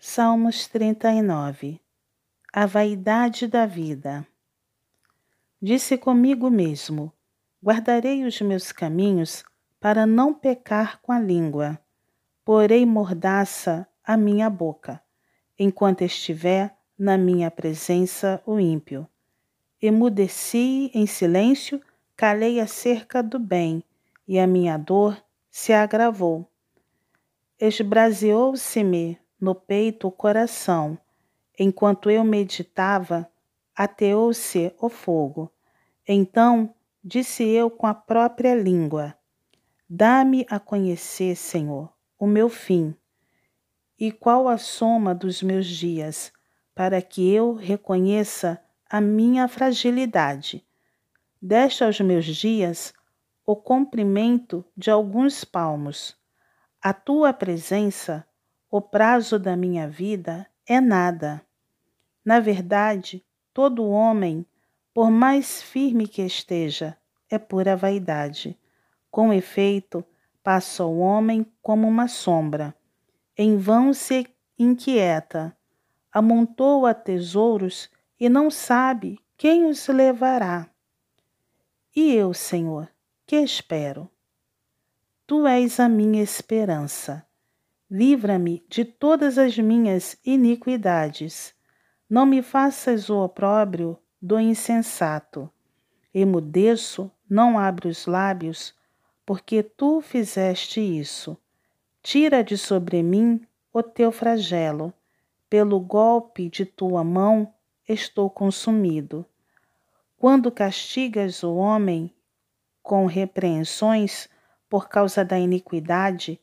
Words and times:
Salmos 0.00 0.68
39 0.68 1.80
A 2.52 2.66
vaidade 2.66 3.48
da 3.48 3.66
vida. 3.66 4.24
Disse 5.60 5.98
comigo 5.98 6.48
mesmo: 6.48 7.12
Guardarei 7.60 8.24
os 8.24 8.40
meus 8.40 8.70
caminhos 8.70 9.42
para 9.80 10.06
não 10.06 10.32
pecar 10.32 11.00
com 11.02 11.10
a 11.10 11.18
língua. 11.18 11.80
Porei 12.44 12.86
mordaça 12.86 13.88
a 14.04 14.16
minha 14.16 14.48
boca, 14.48 15.02
enquanto 15.58 16.02
estiver 16.02 16.76
na 16.96 17.18
minha 17.18 17.50
presença 17.50 18.40
o 18.46 18.60
ímpio. 18.60 19.04
Emudeci 19.82 20.92
em 20.94 21.08
silêncio, 21.08 21.82
calei 22.14 22.60
acerca 22.60 23.20
do 23.20 23.40
bem, 23.40 23.82
e 24.28 24.38
a 24.38 24.46
minha 24.46 24.78
dor 24.78 25.20
se 25.50 25.72
agravou. 25.72 26.48
Esbraseou-se-me 27.58 29.18
no 29.40 29.54
peito 29.54 30.08
o 30.08 30.12
coração. 30.12 30.98
Enquanto 31.58 32.10
eu 32.10 32.24
meditava, 32.24 33.30
ateou-se 33.74 34.74
o 34.80 34.88
fogo. 34.88 35.50
Então 36.06 36.74
disse 37.02 37.44
eu 37.44 37.70
com 37.70 37.86
a 37.86 37.94
própria 37.94 38.54
língua: 38.54 39.14
Dá-me 39.88 40.46
a 40.50 40.58
conhecer, 40.58 41.36
Senhor, 41.36 41.92
o 42.18 42.26
meu 42.26 42.48
fim, 42.48 42.94
e 43.98 44.12
qual 44.12 44.48
a 44.48 44.58
soma 44.58 45.14
dos 45.14 45.42
meus 45.42 45.66
dias, 45.66 46.32
para 46.74 47.00
que 47.00 47.32
eu 47.32 47.54
reconheça 47.54 48.62
a 48.88 49.00
minha 49.00 49.48
fragilidade. 49.48 50.64
Deste 51.40 51.84
aos 51.84 52.00
meus 52.00 52.24
dias 52.24 52.92
o 53.46 53.56
comprimento 53.56 54.62
de 54.76 54.90
alguns 54.90 55.42
palmos. 55.42 56.14
A 56.82 56.92
tua 56.92 57.32
presença 57.32 58.27
o 58.70 58.82
prazo 58.82 59.38
da 59.38 59.56
minha 59.56 59.88
vida 59.88 60.46
é 60.66 60.80
nada. 60.80 61.40
Na 62.22 62.38
verdade, 62.38 63.24
todo 63.54 63.88
homem, 63.88 64.44
por 64.92 65.10
mais 65.10 65.62
firme 65.62 66.06
que 66.06 66.20
esteja, 66.20 66.96
é 67.30 67.38
pura 67.38 67.74
vaidade. 67.74 68.58
Com 69.10 69.32
efeito, 69.32 70.04
passa 70.42 70.84
o 70.84 70.98
homem 70.98 71.46
como 71.62 71.88
uma 71.88 72.08
sombra. 72.08 72.74
Em 73.36 73.56
vão 73.56 73.94
se 73.94 74.26
inquieta, 74.58 75.56
amontoa 76.12 76.92
tesouros 76.92 77.90
e 78.20 78.28
não 78.28 78.50
sabe 78.50 79.18
quem 79.36 79.64
os 79.64 79.88
levará. 79.88 80.68
E 81.96 82.12
eu, 82.14 82.34
Senhor, 82.34 82.88
que 83.26 83.36
espero? 83.36 84.10
Tu 85.26 85.46
és 85.46 85.80
a 85.80 85.88
minha 85.88 86.22
esperança. 86.22 87.27
Livra-me 87.90 88.62
de 88.68 88.84
todas 88.84 89.38
as 89.38 89.56
minhas 89.56 90.18
iniquidades. 90.22 91.54
Não 92.08 92.26
me 92.26 92.42
faças 92.42 93.08
o 93.08 93.16
opróbrio 93.16 93.98
do 94.20 94.38
insensato. 94.38 95.50
Emudeço, 96.12 97.10
não 97.30 97.58
abro 97.58 97.88
os 97.88 98.04
lábios, 98.04 98.74
porque 99.24 99.62
tu 99.62 100.02
fizeste 100.02 100.80
isso. 100.80 101.34
Tira 102.02 102.44
de 102.44 102.58
sobre 102.58 103.02
mim 103.02 103.40
o 103.72 103.82
teu 103.82 104.12
flagelo. 104.12 104.92
Pelo 105.48 105.80
golpe 105.80 106.50
de 106.50 106.66
tua 106.66 107.02
mão 107.02 107.54
estou 107.88 108.28
consumido. 108.28 109.24
Quando 110.18 110.52
castigas 110.52 111.42
o 111.42 111.54
homem 111.54 112.14
com 112.82 113.06
repreensões 113.06 114.28
por 114.68 114.90
causa 114.90 115.24
da 115.24 115.38
iniquidade, 115.38 116.38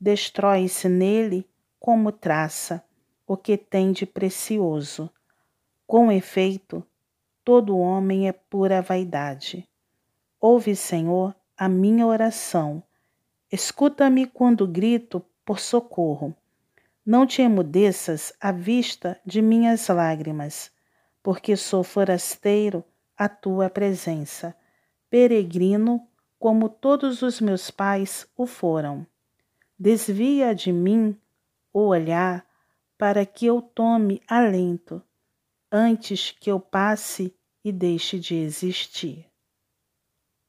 destrói-se 0.00 0.88
nele 0.88 1.48
como 1.78 2.12
traça 2.12 2.84
o 3.26 3.36
que 3.36 3.56
tem 3.56 3.92
de 3.92 4.06
precioso. 4.06 5.10
Com 5.86 6.10
efeito, 6.10 6.84
todo 7.44 7.78
homem 7.78 8.28
é 8.28 8.32
pura 8.32 8.82
vaidade. 8.82 9.68
Ouve, 10.40 10.76
Senhor, 10.76 11.34
a 11.56 11.68
minha 11.68 12.06
oração. 12.06 12.82
Escuta-me 13.50 14.26
quando 14.26 14.66
grito 14.66 15.24
por 15.44 15.58
socorro. 15.58 16.34
Não 17.04 17.26
te 17.26 17.40
emudeças 17.40 18.32
à 18.40 18.50
vista 18.50 19.20
de 19.24 19.40
minhas 19.40 19.86
lágrimas, 19.88 20.72
porque 21.22 21.56
sou 21.56 21.84
forasteiro 21.84 22.84
à 23.16 23.28
tua 23.28 23.70
presença, 23.70 24.54
peregrino 25.08 26.06
como 26.38 26.68
todos 26.68 27.22
os 27.22 27.40
meus 27.40 27.70
pais 27.70 28.26
o 28.36 28.44
foram. 28.44 29.06
Desvia 29.78 30.54
de 30.54 30.72
mim 30.72 31.16
o 31.72 31.86
olhar 31.88 32.46
para 32.96 33.26
que 33.26 33.44
eu 33.44 33.60
tome 33.60 34.22
alento 34.26 35.02
antes 35.70 36.30
que 36.30 36.50
eu 36.50 36.58
passe 36.58 37.34
e 37.62 37.70
deixe 37.70 38.18
de 38.18 38.34
existir. 38.34 39.26